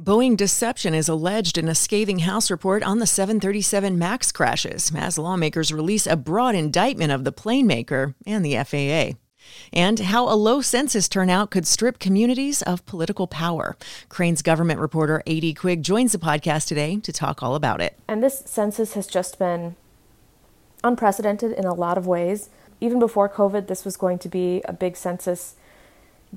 [0.00, 5.18] Boeing deception is alleged in a scathing House report on the 737 MAX crashes as
[5.18, 9.18] lawmakers release a broad indictment of the plane maker and the FAA.
[9.74, 13.76] And how a low census turnout could strip communities of political power.
[14.08, 15.52] Crain's government reporter A.D.
[15.52, 17.98] Quig joins the podcast today to talk all about it.
[18.08, 19.76] And this census has just been
[20.82, 22.48] unprecedented in a lot of ways.
[22.80, 25.56] Even before COVID, this was going to be a big census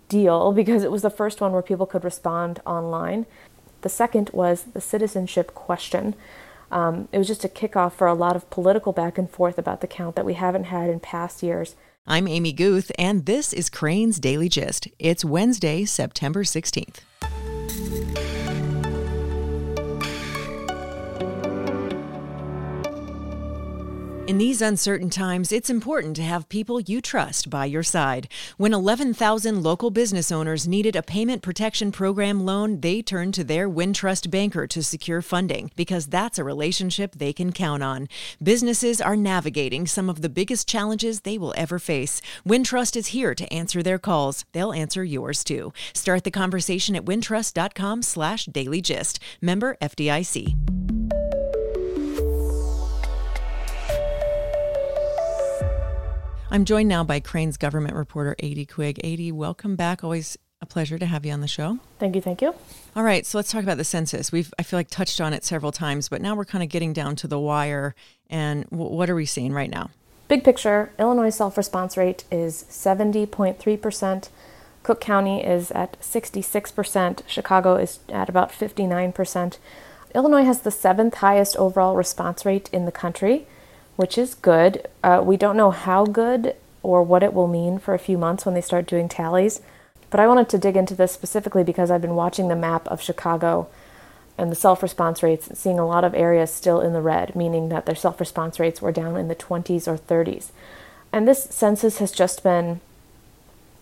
[0.09, 3.25] deal because it was the first one where people could respond online.
[3.83, 6.15] The second was the citizenship question.
[6.71, 9.81] Um, it was just a kickoff for a lot of political back and forth about
[9.81, 11.75] the count that we haven't had in past years.
[12.07, 14.87] I'm Amy Guth, and this is Crain's Daily Gist.
[14.99, 16.99] It's Wednesday, September 16th.
[24.25, 28.29] In these uncertain times, it's important to have people you trust by your side.
[28.55, 33.69] When 11,000 local business owners needed a payment protection program loan, they turned to their
[33.69, 38.07] Wintrust banker to secure funding because that's a relationship they can count on.
[38.41, 42.21] Businesses are navigating some of the biggest challenges they will ever face.
[42.47, 44.45] Wintrust is here to answer their calls.
[44.53, 45.73] They'll answer yours too.
[45.91, 49.19] Start the conversation at wintrust.com slash dailygist.
[49.41, 50.72] Member FDIC.
[56.53, 58.67] I'm joined now by Crain's government reporter, A.D.
[58.67, 59.01] Quig.
[59.03, 60.03] A.D., welcome back.
[60.03, 61.79] Always a pleasure to have you on the show.
[61.97, 62.21] Thank you.
[62.21, 62.53] Thank you.
[62.95, 64.31] All right, so let's talk about the census.
[64.31, 66.93] We've, I feel like, touched on it several times, but now we're kind of getting
[66.93, 67.95] down to the wire.
[68.29, 69.89] And w- what are we seeing right now?
[70.27, 74.29] Big picture Illinois self response rate is 70.3%.
[74.83, 77.21] Cook County is at 66%.
[77.25, 79.57] Chicago is at about 59%.
[80.13, 83.47] Illinois has the seventh highest overall response rate in the country
[83.95, 84.87] which is good.
[85.03, 88.45] Uh, we don't know how good or what it will mean for a few months
[88.45, 89.61] when they start doing tallies.
[90.09, 93.01] But I wanted to dig into this specifically because I've been watching the map of
[93.01, 93.67] Chicago
[94.37, 97.69] and the self response rates, seeing a lot of areas still in the red, meaning
[97.69, 100.51] that their self response rates were down in the 20s or 30s.
[101.11, 102.81] And this census has just been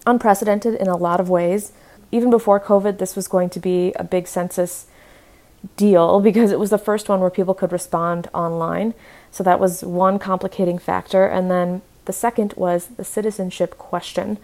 [0.05, 1.71] unprecedented in a lot of ways.
[2.11, 4.87] Even before COVID, this was going to be a big census
[5.77, 8.93] deal because it was the first one where people could respond online.
[9.31, 11.25] So that was one complicating factor.
[11.25, 14.37] And then the second was the citizenship question.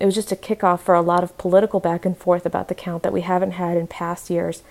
[0.00, 2.74] It was just a kickoff for a lot of political back and forth about the
[2.74, 4.62] count that we haven't had in past years.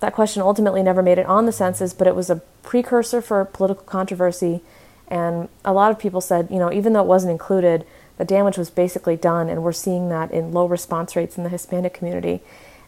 [0.00, 3.44] That question ultimately never made it on the census, but it was a precursor for
[3.44, 4.62] political controversy.
[5.08, 7.84] And a lot of people said, you know, even though it wasn't included,
[8.16, 11.50] the damage was basically done, and we're seeing that in low response rates in the
[11.50, 12.40] Hispanic community.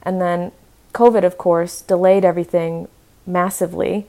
[0.02, 0.52] And then
[0.94, 2.88] COVID, of course, delayed everything
[3.26, 4.06] massively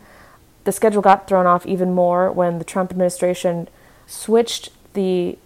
[0.63, 3.67] the schedule got thrown off even more when the Trump administration
[4.07, 5.37] switched the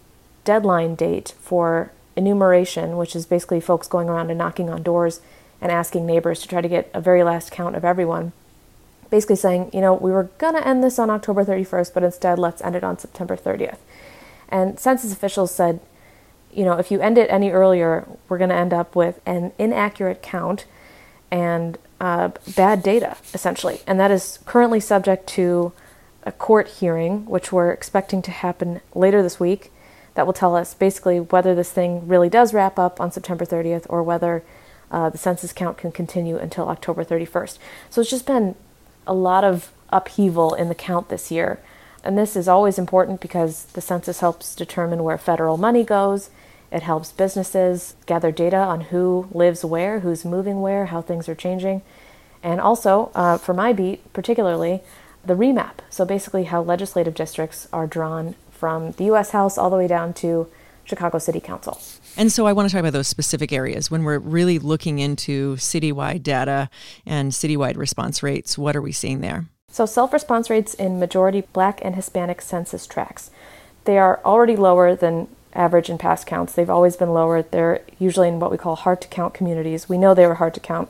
[0.43, 5.21] deadline date for enumeration, which is basically folks going around and knocking on doors
[5.61, 8.31] and asking neighbors to try to get a very last count of everyone.
[9.09, 12.37] Basically saying, you know, we were going to end this on October 31st, but instead
[12.37, 13.77] let's end it on September 30th.
[14.49, 15.79] And census officials said,
[16.51, 19.51] you know, if you end it any earlier, we're going to end up with an
[19.57, 20.65] inaccurate count
[21.29, 23.81] and uh, bad data, essentially.
[23.87, 25.73] And that is currently subject to
[26.23, 29.71] a court hearing, which we're expecting to happen later this week.
[30.15, 33.85] That will tell us basically whether this thing really does wrap up on September 30th
[33.89, 34.43] or whether
[34.91, 37.57] uh, the census count can continue until October 31st.
[37.89, 38.55] So it's just been
[39.05, 41.59] a lot of upheaval in the count this year.
[42.03, 46.29] And this is always important because the census helps determine where federal money goes
[46.71, 51.35] it helps businesses gather data on who lives where, who's moving where, how things are
[51.35, 51.81] changing.
[52.43, 54.81] And also, uh, for my beat particularly,
[55.25, 55.79] the remap.
[55.89, 59.31] So basically, how legislative districts are drawn from the U.S.
[59.31, 60.47] House all the way down to
[60.83, 61.79] Chicago City Council.
[62.15, 65.55] And so I want to talk about those specific areas when we're really looking into
[65.57, 66.69] citywide data
[67.05, 68.57] and citywide response rates.
[68.57, 69.45] What are we seeing there?
[69.69, 73.29] So, self response rates in majority black and Hispanic census tracts.
[73.83, 75.27] They are already lower than
[75.57, 76.53] average in past counts.
[76.53, 77.41] They've always been lower.
[77.41, 79.89] They're usually in what we call hard to count communities.
[79.89, 80.89] We know they were hard to count,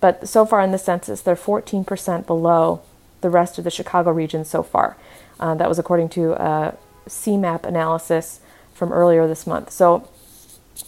[0.00, 2.82] but so far in the census, they're 14% below
[3.20, 4.96] the rest of the Chicago region so far.
[5.40, 6.76] Uh, that was according to a
[7.08, 8.40] CMAP analysis
[8.74, 9.70] from earlier this month.
[9.70, 10.08] So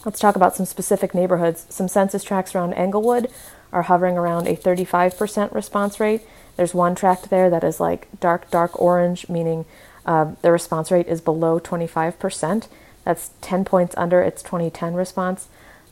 [0.03, 1.65] let's talk about some specific neighborhoods.
[1.69, 3.29] Some census tracts around Englewood
[3.71, 6.21] are hovering around a 35% response rate.
[6.55, 9.65] There's one tract there that is like dark, dark orange, meaning
[10.05, 12.67] uh, the response rate is below 25%.
[13.05, 15.47] That's 10 points under its 2010 response.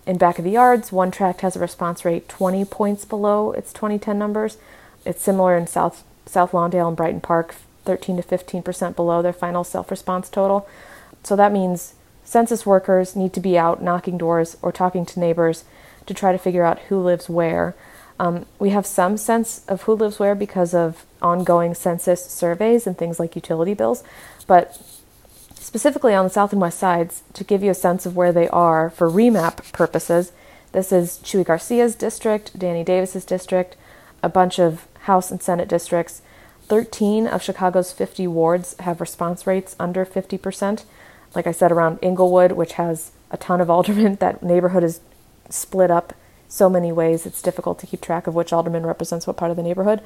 [0.05, 3.71] In back of the yards, one tract has a response rate 20 points below its
[3.71, 4.57] 2010 numbers.
[5.05, 7.55] It's similar in South South Lawndale and Brighton Park,
[7.85, 10.67] 13 to 15 percent below their final self-response total.
[11.23, 11.93] So that means
[12.25, 15.63] census workers need to be out knocking doors or talking to neighbors
[16.05, 17.75] to try to figure out who lives where.
[18.19, 22.97] Um, we have some sense of who lives where because of ongoing census surveys and
[22.97, 24.03] things like utility bills,
[24.47, 24.79] but
[25.63, 28.47] specifically on the south and west sides, to give you a sense of where they
[28.49, 30.31] are for remap purposes,
[30.73, 33.75] this is Chuy Garcia's district, Danny Davis's district,
[34.21, 36.21] a bunch of House and Senate districts.
[36.67, 40.83] 13 of Chicago's 50 wards have response rates under 50%.
[41.35, 45.01] Like I said, around Englewood, which has a ton of aldermen, that neighborhood is
[45.49, 46.13] split up
[46.47, 49.57] so many ways it's difficult to keep track of which alderman represents what part of
[49.57, 50.01] the neighborhood.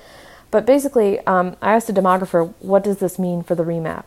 [0.49, 4.05] But basically, um, I asked a demographer, what does this mean for the remap?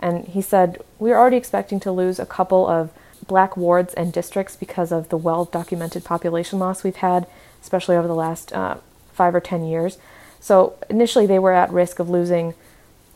[0.00, 2.90] And he said, we're already expecting to lose a couple of
[3.26, 7.26] black wards and districts because of the well documented population loss we've had,
[7.60, 8.76] especially over the last uh,
[9.12, 9.98] five or ten years.
[10.40, 12.54] So initially, they were at risk of losing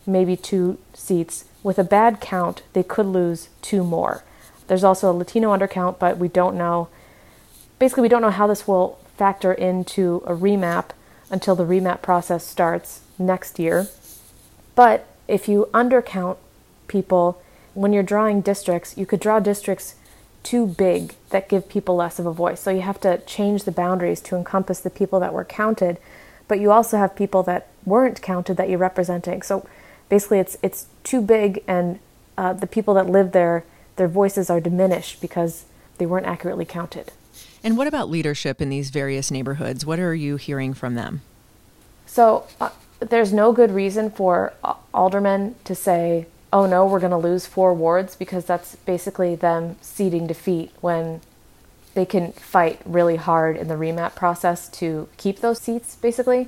[0.05, 1.45] maybe two seats.
[1.63, 4.23] With a bad count, they could lose two more.
[4.67, 6.89] There's also a Latino undercount, but we don't know
[7.83, 10.91] basically, we don't know how this will factor into a remap
[11.29, 13.87] until the remap process starts next year.
[14.73, 16.37] But if you undercount
[16.87, 17.41] people,
[17.73, 19.95] when you're drawing districts, you could draw districts
[20.43, 22.59] too big that give people less of a voice.
[22.59, 25.97] So you have to change the boundaries to encompass the people that were counted,
[26.47, 29.41] but you also have people that weren't counted that you're representing.
[29.41, 29.65] So
[30.09, 31.99] basically, it's it's too big, and
[32.37, 33.63] uh, the people that live there,
[33.95, 35.65] their voices are diminished because
[35.97, 37.11] they weren't accurately counted.
[37.63, 39.85] And what about leadership in these various neighborhoods?
[39.85, 41.21] What are you hearing from them?
[42.05, 44.53] So uh, there's no good reason for
[44.93, 49.75] aldermen to say, oh no, we're going to lose four wards because that's basically them
[49.81, 51.19] ceding defeat when
[51.95, 56.47] they can fight really hard in the remap process to keep those seats, basically.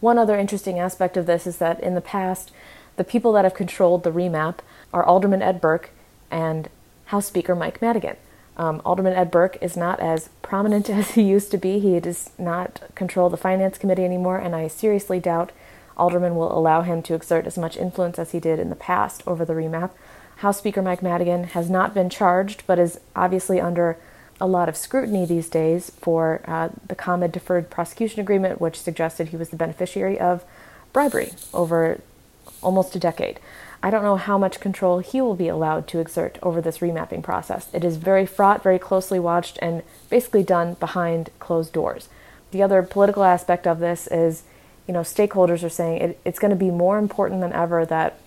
[0.00, 2.50] One other interesting aspect of this is that in the past,
[2.96, 4.58] the people that have controlled the remap
[4.92, 5.90] are Alderman Ed Burke
[6.30, 6.68] and
[7.06, 8.16] House Speaker Mike Madigan.
[8.56, 11.78] Um, Alderman Ed Burke is not as prominent as he used to be.
[11.78, 15.52] He does not control the Finance Committee anymore, and I seriously doubt
[15.96, 19.22] Alderman will allow him to exert as much influence as he did in the past
[19.26, 19.90] over the remap.
[20.36, 23.96] House Speaker Mike Madigan has not been charged, but is obviously under
[24.40, 29.28] a lot of scrutiny these days for uh, the ComEd deferred prosecution agreement, which suggested
[29.28, 30.44] he was the beneficiary of
[30.92, 32.00] bribery over
[32.60, 33.38] almost a decade.
[33.84, 37.22] I don't know how much control he will be allowed to exert over this remapping
[37.22, 37.68] process.
[37.72, 42.08] It is very fraught, very closely watched, and basically done behind closed doors.
[42.52, 44.42] The other political aspect of this is,
[44.86, 48.18] you know, stakeholders are saying it, it's going to be more important than ever that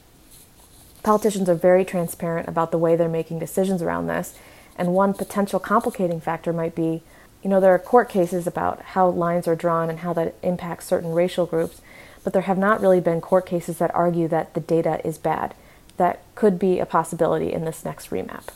[1.04, 4.36] politicians are very transparent about the way they're making decisions around this.
[4.78, 7.04] And one potential complicating factor might be,
[7.44, 10.86] you know, there are court cases about how lines are drawn and how that impacts
[10.86, 11.82] certain racial groups
[12.26, 15.54] but there have not really been court cases that argue that the data is bad.
[15.98, 18.48] That could be a possibility in this next remap.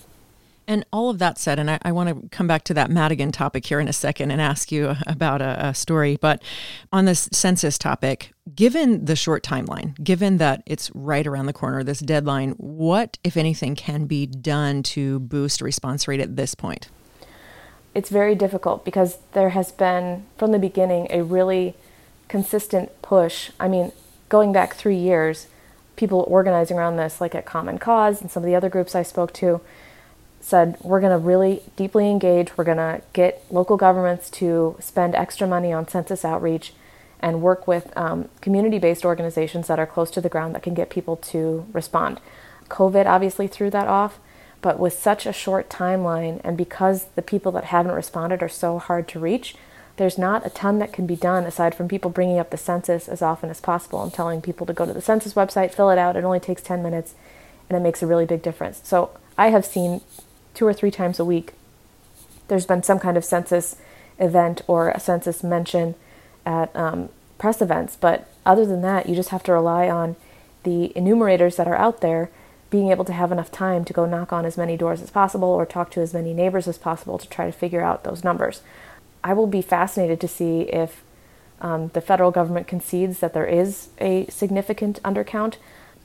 [0.69, 3.31] And all of that said, and I, I, want to come back to that Madigan
[3.31, 6.19] topic here in a second and ask you about a, a, story.
[6.21, 6.44] But
[6.94, 11.83] on this census topic, given the short timeline, given that it's right around the corner,
[11.83, 16.89] this deadline, what, if anything, can be done to boost response rate at this point?
[17.95, 21.74] It's very difficult because there has been, from the beginning, a really
[22.27, 23.50] consistent push.
[23.60, 23.92] I mean,
[24.30, 25.48] going back three years,
[25.95, 29.01] people organizing around this, like at Common Cause and some of the other groups I
[29.01, 29.62] spoke to,
[30.41, 32.57] said we're going to really deeply engage.
[32.57, 36.74] We're going to get local governments to spend extra money on census outreach
[37.19, 40.73] and work with um, community based organizations that are close to the ground that can
[40.73, 42.19] get people to respond.
[42.69, 44.19] COVID obviously threw that off,
[44.61, 48.80] but with such a short timeline, and because the people that haven't responded are so
[48.80, 49.56] hard to reach,
[49.97, 53.09] there's not a ton that can be done aside from people bringing up the census
[53.09, 55.97] as often as possible and telling people to go to the census website, fill it
[55.97, 56.16] out.
[56.16, 57.16] It only takes 10 minutes
[57.69, 58.80] and it makes a really big difference.
[58.85, 59.99] So I have seen
[60.59, 61.54] two or three times a week
[62.49, 63.78] there's been some kind of census
[64.19, 65.95] event or a census mention
[66.45, 67.95] at um, press events.
[67.95, 70.18] But other than that, you just have to rely on
[70.63, 72.30] the enumerators that are out there
[72.69, 75.47] being able to have enough time to go knock on as many doors as possible
[75.47, 78.61] or talk to as many neighbors as possible to try to figure out those numbers.
[79.23, 81.01] I will be fascinated to see if
[81.61, 85.56] um, the federal government concedes that there is a significant undercount.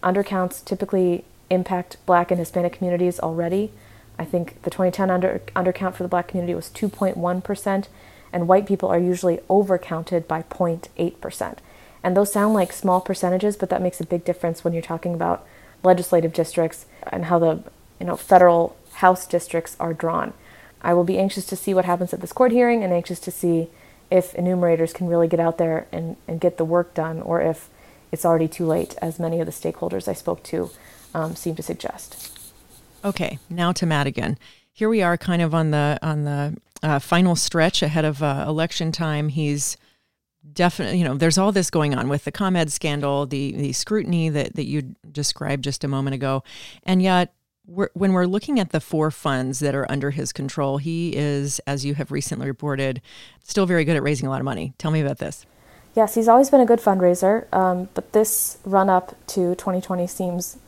[0.03, 3.73] Undercounts typically impact black and Hispanic communities already.
[4.19, 7.87] I think the 2010 under, undercount for the black community was 2.1%,
[8.33, 11.59] and white people are usually overcounted by 0.8%.
[12.03, 15.15] And those sound like small percentages, but that makes a big difference when you're talking
[15.15, 15.47] about
[15.83, 17.63] legislative districts and how the
[18.01, 20.33] you know federal house districts are drawn.
[20.83, 23.31] I will be anxious to see what happens at this court hearing and anxious to
[23.31, 23.69] see
[24.11, 27.71] if enumerators can really get out there and, and get the work done or if
[28.13, 30.71] it's already too late, as many of the stakeholders I spoke to
[31.15, 32.34] um, seem to suggest.
[33.05, 34.39] Okay, now to Madigan.
[34.73, 38.47] Here we are, kind of on the on the uh, final stretch ahead of uh,
[38.49, 39.29] election time.
[39.29, 39.77] He's
[40.51, 44.31] definitely, you know, there's all this going on with the ComEd scandal, the the scrutiny
[44.31, 46.43] that that you described just a moment ago,
[46.83, 47.35] and yet.
[47.67, 51.61] We're, when we're looking at the four funds that are under his control, he is,
[51.67, 53.01] as you have recently reported,
[53.43, 54.75] still very good at raising a lot of money.
[54.77, 55.47] Tell me about this.
[55.97, 60.59] Yes, he's always been a good fundraiser, um, but this run up to 2020 seems,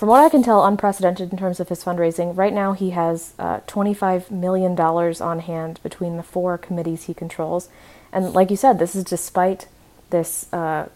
[0.00, 2.34] from what I can tell, unprecedented in terms of his fundraising.
[2.34, 7.68] Right now, he has uh, $25 million on hand between the four committees he controls.
[8.10, 9.68] And like you said, this is despite
[10.08, 10.88] this uh,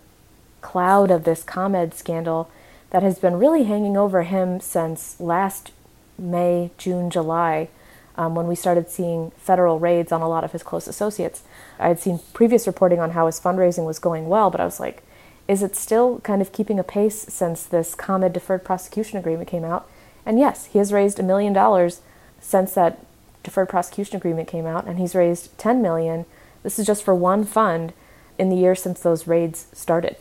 [0.62, 2.50] cloud of this ComEd scandal
[2.88, 5.72] that has been really hanging over him since last
[6.16, 7.68] May, June, July,
[8.16, 11.42] um, when we started seeing federal raids on a lot of his close associates.
[11.78, 14.80] I had seen previous reporting on how his fundraising was going well, but I was
[14.80, 15.02] like,
[15.46, 19.64] is it still kind of keeping a pace since this ComEd deferred prosecution agreement came
[19.64, 19.88] out?
[20.24, 22.00] And yes, he has raised a million dollars
[22.40, 23.04] since that
[23.42, 26.24] deferred prosecution agreement came out, and he's raised 10 million
[26.64, 27.92] this is just for one fund
[28.36, 30.16] in the year since those raids started.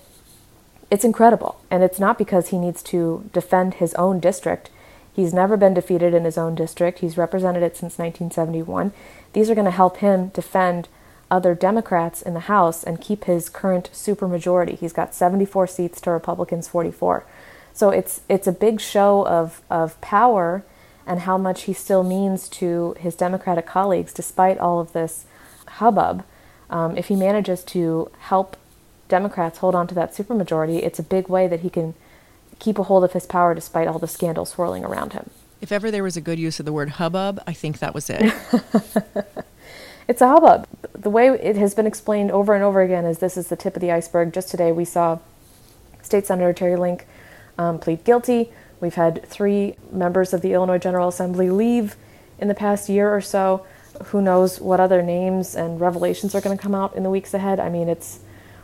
[0.92, 1.60] It's incredible.
[1.72, 4.70] And it's not because he needs to defend his own district.
[5.16, 7.00] He's never been defeated in his own district.
[7.00, 8.92] He's represented it since 1971.
[9.32, 10.90] These are going to help him defend
[11.32, 14.78] other Democrats in the House and keep his current supermajority.
[14.78, 17.26] He's got 74 seats to Republicans' 44.
[17.74, 20.64] So it's it's a big show of, of power
[21.08, 25.26] and how much he still means to his Democratic colleagues despite all of this
[25.68, 26.24] hubbub
[26.74, 28.58] um, if he manages to help
[29.08, 31.94] Democrats hold on to that supermajority, it's a big way that he can
[32.58, 35.30] keep a hold of his power despite all the scandals swirling around him.
[35.62, 38.10] If ever there was a good use of the word hubbub, I think that was
[38.10, 38.34] it.
[40.08, 40.68] it's a hubbub.
[40.94, 43.76] The way it has been explained over and over again is this is the tip
[43.76, 44.34] of the iceberg.
[44.34, 45.20] Just today, we saw
[46.02, 47.06] State Senator Terry Link
[47.58, 48.52] um, plead guilty.
[48.80, 51.96] We've had three members of the Illinois General Assembly leave
[52.38, 53.66] in the past year or so
[54.06, 57.34] who knows what other names and revelations are going to come out in the weeks
[57.34, 57.60] ahead.
[57.60, 58.20] I mean, it's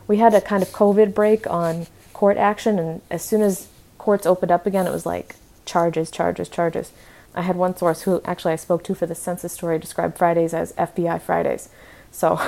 [0.06, 3.68] we had a kind of COVID break on court action, and as soon as
[3.98, 6.92] courts opened up again, it was like charges, charges, charges.
[7.34, 10.52] I had one source who actually I spoke to for the census story described Fridays
[10.52, 11.68] as FBI Fridays.
[12.10, 12.40] So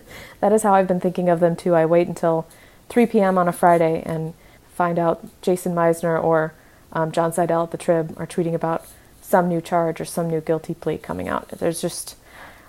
[0.40, 1.74] that is how I've been thinking of them too.
[1.74, 2.46] I wait until
[2.88, 3.38] 3 p.m.
[3.38, 4.34] on a Friday and
[4.74, 6.54] find out Jason Meisner or
[6.92, 8.86] um, Jon Seidel at the Trib are tweeting about
[9.20, 11.48] some new charge or some new guilty plea coming out.
[11.48, 12.16] There's just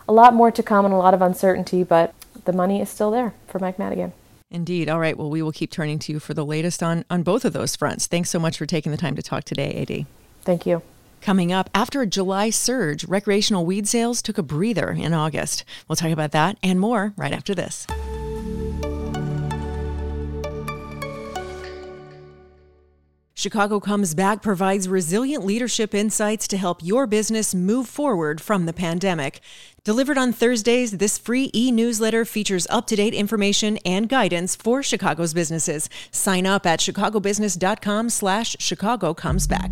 [0.08, 2.14] a lot more to come and a lot of uncertainty, but
[2.46, 4.14] the money is still there for Mike Madigan.
[4.50, 4.90] Indeed.
[4.90, 5.18] All right.
[5.18, 7.76] Well, we will keep turning to you for the latest on, on both of those
[7.76, 8.06] fronts.
[8.06, 10.06] Thanks so much for taking the time to talk today, AD.
[10.44, 10.82] Thank you.
[11.22, 15.64] Coming up, after a July surge, recreational weed sales took a breather in August.
[15.88, 17.86] We'll talk about that and more right after this.
[23.42, 28.74] Chicago Comes Back provides resilient leadership insights to help your business move forward from the
[28.74, 29.40] pandemic.
[29.84, 35.90] Delivered on Thursdays, this free e-newsletter features up-to-date information and guidance for Chicago's businesses.
[36.12, 39.72] Sign up at chicagobusiness.com slash Chicago Comes Back.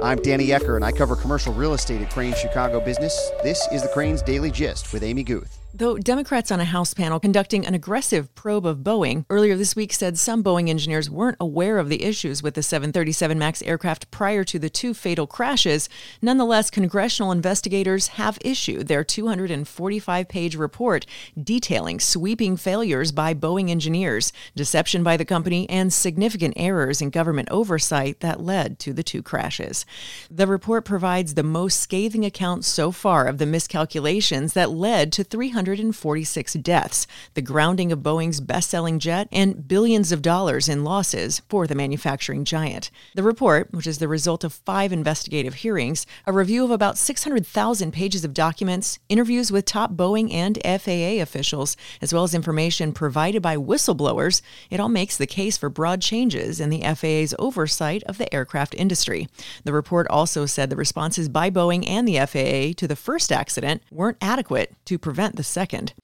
[0.00, 3.30] I'm Danny Ecker, and I cover commercial real estate at Crain's Chicago Business.
[3.42, 5.58] This is the Crain's Daily Gist with Amy Guth.
[5.74, 9.94] Though Democrats on a House panel conducting an aggressive probe of Boeing earlier this week
[9.94, 14.44] said some Boeing engineers weren't aware of the issues with the 737 MAX aircraft prior
[14.44, 15.88] to the two fatal crashes,
[16.20, 21.06] nonetheless, congressional investigators have issued their 245 page report
[21.42, 27.48] detailing sweeping failures by Boeing engineers, deception by the company, and significant errors in government
[27.50, 29.84] oversight that led to the two crashes.
[30.30, 35.24] The report provides the most scathing account so far of the miscalculations that led to
[35.24, 40.84] 300 146 deaths, the grounding of Boeing's best selling jet, and billions of dollars in
[40.84, 42.90] losses for the manufacturing giant.
[43.14, 47.92] The report, which is the result of five investigative hearings, a review of about 600,000
[47.92, 53.40] pages of documents, interviews with top Boeing and FAA officials, as well as information provided
[53.40, 58.18] by whistleblowers, it all makes the case for broad changes in the FAA's oversight of
[58.18, 59.28] the aircraft industry.
[59.64, 63.82] The report also said the responses by Boeing and the FAA to the first accident
[63.90, 65.94] weren't adequate to prevent the second.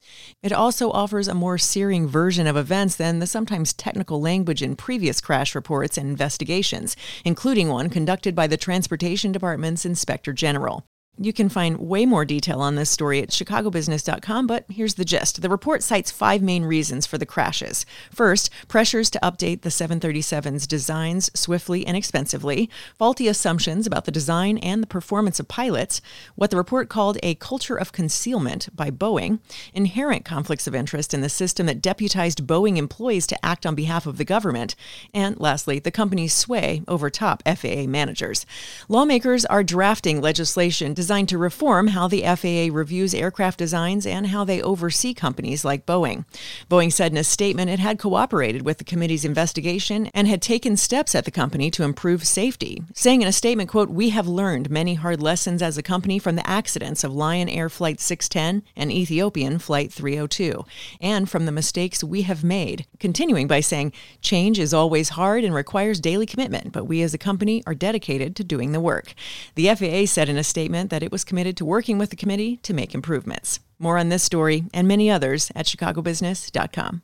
[0.43, 4.77] It also offers a more searing version of events than the sometimes technical language in
[4.77, 10.85] previous crash reports and investigations, including one conducted by the Transportation Department's Inspector General.
[11.21, 15.43] You can find way more detail on this story at chicagobusiness.com, but here's the gist.
[15.43, 17.85] The report cites five main reasons for the crashes.
[18.13, 24.59] First, pressures to update the 737's designs swiftly and expensively, faulty assumptions about the design
[24.59, 26.01] and the performance of pilots,
[26.37, 29.41] what the report called a culture of concealment by Boeing,
[29.75, 34.07] inherent conflicts of interest in the system that deputized Boeing employees to act on behalf
[34.07, 34.77] of the government,
[35.13, 38.47] and lastly, the company's sway over top FAA managers.
[38.89, 44.45] Lawmakers are drafting legislation designed to reform how the FAA reviews aircraft designs and how
[44.45, 46.27] they oversee companies like Boeing.
[46.71, 50.77] Boeing said in a statement it had cooperated with the committee's investigation and had taken
[50.77, 54.69] steps at the company to improve safety, saying in a statement, quote, "We have learned
[54.69, 58.93] many hard lessons as a company from the accidents of Lion Air Flight 610 and
[58.93, 60.67] Ethiopian Flight 302,
[61.01, 65.55] and from the mistakes we have made." Continuing by saying, "Change is always hard and
[65.55, 69.15] requires daily commitment, but we as a company are dedicated to doing the work."
[69.55, 72.59] The FAA said in a statement that it was committed to working with the committee
[72.59, 73.61] to make improvements.
[73.79, 77.03] More on this story and many others at chicagobusiness.com.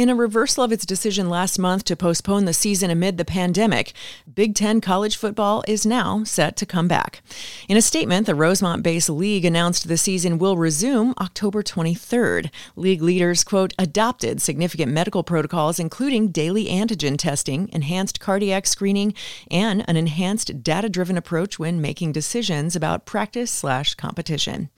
[0.00, 3.92] In a reversal of its decision last month to postpone the season amid the pandemic,
[4.34, 7.20] Big Ten college football is now set to come back.
[7.68, 12.48] In a statement, the Rosemont based league announced the season will resume October 23rd.
[12.76, 19.12] League leaders, quote, adopted significant medical protocols, including daily antigen testing, enhanced cardiac screening,
[19.50, 24.70] and an enhanced data driven approach when making decisions about practice slash competition.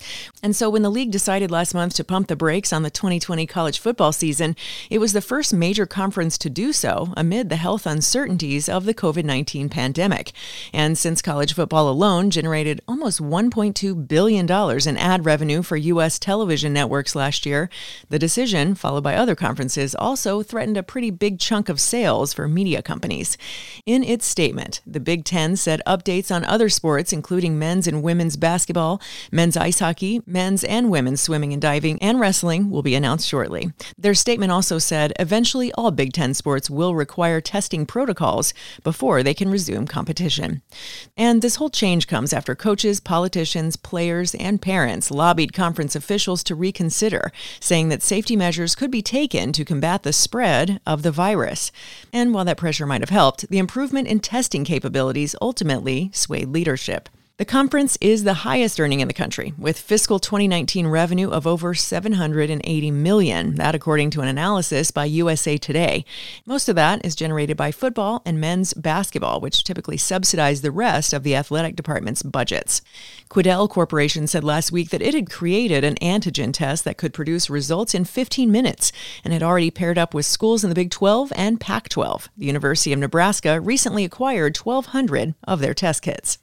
[0.43, 3.47] And so when the league decided last month to pump the brakes on the 2020
[3.47, 4.57] college football season,
[4.91, 8.95] it was the first major conference to do so amid the health uncertainties of the
[8.95, 10.33] COVID 19 pandemic.
[10.73, 14.51] And since college football alone generated almost $1.2 billion
[14.89, 16.19] in ad revenue for U.S.
[16.19, 17.71] television networks last year,
[18.09, 22.49] the decision, followed by other conferences, also threatened a pretty big chunk of sales for
[22.49, 23.37] media companies.
[23.87, 28.37] In its statement, the Big Ten said updates on other sports, including men's and women's
[28.37, 29.01] basketball,
[29.31, 33.73] men's ice hockey, men's and women's swimming and diving, and wrestling, will be announced shortly.
[33.99, 38.53] Their statement also said eventually all Big Ten sports will require testing protocols
[38.85, 40.61] before they can resume competition.
[41.17, 46.55] And this whole change comes after coaches, politicians, players, and parents lobbied conference officials to
[46.55, 51.73] reconsider, saying that safety measures could be taken to combat the spread of the virus.
[52.13, 57.09] And while that pressure might have helped, the improvement in testing capabilities ultimately swayed leadership.
[57.43, 61.75] The conference is the highest earning in the country, with fiscal 2019 revenue of over
[61.75, 63.57] 780 million.
[63.57, 66.05] That, according to an analysis by USA Today.
[66.47, 71.13] Most of that is generated by football and men's basketball, which typically subsidize the rest
[71.13, 72.81] of the athletic department's budgets.
[73.29, 77.51] Quidel Corporation said last week that it had created an antigen test that could produce
[77.51, 78.93] results in 15 minutes
[79.25, 82.29] and had already paired up with schools in the Big 12 and Pac 12.
[82.39, 86.39] The University of Nebraska recently acquired 1,200 of their test kits.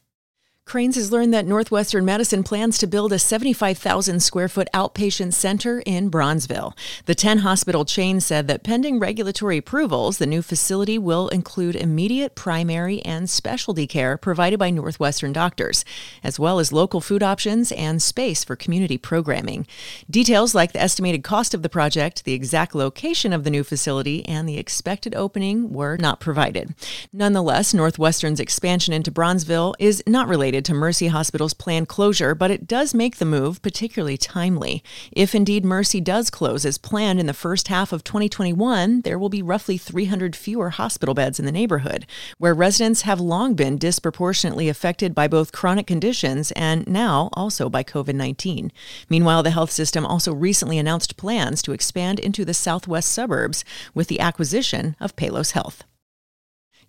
[0.69, 5.82] Crain's has learned that Northwestern Medicine plans to build a 75,000 square foot outpatient center
[5.84, 6.77] in Bronzeville.
[7.05, 12.36] The 10 hospital chain said that pending regulatory approvals, the new facility will include immediate
[12.36, 15.84] primary and specialty care provided by Northwestern doctors,
[16.23, 19.65] as well as local food options and space for community programming.
[20.08, 24.23] Details like the estimated cost of the project, the exact location of the new facility,
[24.27, 26.75] and the expected opening were not provided.
[27.12, 32.51] Nonetheless, Northwestern's expansion into Bronzeville is not related related to Mercy Hospital's planned closure, but
[32.51, 34.83] it does make the move particularly timely.
[35.09, 39.29] If indeed Mercy does close as planned in the first half of 2021, there will
[39.29, 42.05] be roughly 300 fewer hospital beds in the neighborhood,
[42.39, 47.81] where residents have long been disproportionately affected by both chronic conditions and now also by
[47.81, 48.69] COVID 19.
[49.07, 54.09] Meanwhile, the health system also recently announced plans to expand into the southwest suburbs with
[54.09, 55.85] the acquisition of Palos Health.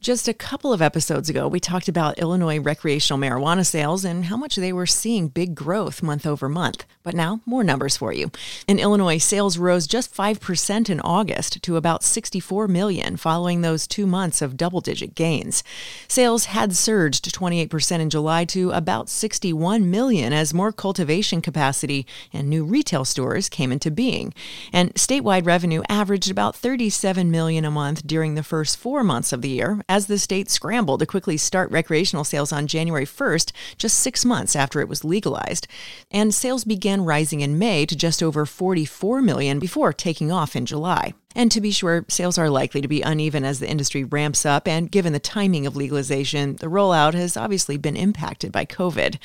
[0.00, 4.36] Just a couple of episodes ago, we talked about Illinois recreational marijuana sales and how
[4.38, 6.86] much they were seeing big growth month over month.
[7.02, 8.30] But now, more numbers for you.
[8.66, 14.06] In Illinois, sales rose just 5% in August to about 64 million following those 2
[14.06, 15.62] months of double-digit gains.
[16.08, 22.48] Sales had surged 28% in July to about 61 million as more cultivation capacity and
[22.48, 24.32] new retail stores came into being.
[24.72, 29.42] And statewide revenue averaged about 37 million a month during the first 4 months of
[29.42, 33.98] the year as the state scrambled to quickly start recreational sales on January 1st, just
[33.98, 35.66] six months after it was legalized.
[36.12, 40.64] And sales began rising in May to just over 44 million before taking off in
[40.64, 41.14] July.
[41.34, 44.66] And to be sure, sales are likely to be uneven as the industry ramps up,
[44.66, 49.16] and given the timing of legalization, the rollout has obviously been impacted by COVID.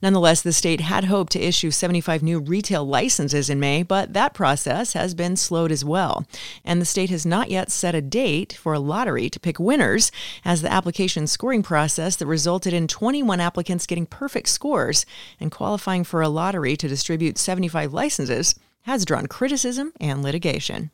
[0.00, 4.32] Nonetheless, the state had hoped to issue 75 new retail licenses in May, but that
[4.32, 6.24] process has been slowed as well.
[6.64, 10.10] And the state has not yet set a date for a lottery to pick winners,
[10.46, 15.04] as the application scoring process that resulted in 21 applicants getting perfect scores
[15.38, 20.90] and qualifying for a lottery to distribute 75 licenses has drawn criticism and litigation.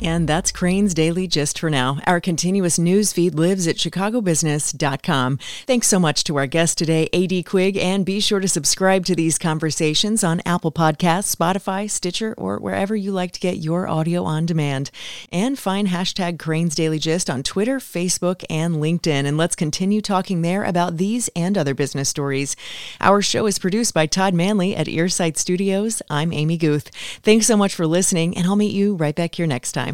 [0.00, 1.98] And that's Crain's Daily Gist for now.
[2.06, 5.38] Our continuous news feed lives at chicagobusiness.com.
[5.66, 9.16] Thanks so much to our guest today, AD Quig, and be sure to subscribe to
[9.16, 14.22] these conversations on Apple Podcasts, Spotify, Stitcher, or wherever you like to get your audio
[14.24, 14.90] on demand.
[15.32, 19.26] And find hashtag Crain's Daily Gist on Twitter, Facebook, and LinkedIn.
[19.26, 22.54] And let's continue talking there about these and other business stories.
[23.00, 26.02] Our show is produced by Todd Manley at Earsight Studios.
[26.08, 26.90] I'm Amy Guth.
[27.22, 29.87] Thanks so much for listening, and I'll meet you right back here next time.